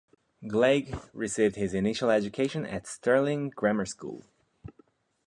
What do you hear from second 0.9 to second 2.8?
received his initial education